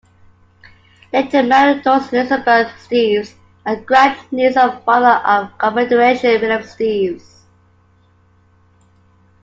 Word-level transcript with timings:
Layton 1.13 1.47
married 1.47 1.83
Doris 1.83 2.11
Elizabeth 2.11 2.71
Steeves, 2.87 3.35
a 3.67 3.75
grand-niece 3.75 4.57
of 4.57 4.83
Father 4.83 5.21
of 5.23 5.55
Confederation 5.59 6.41
William 6.41 6.63
Steeves. 6.63 7.43